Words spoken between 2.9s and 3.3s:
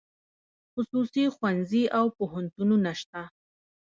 شته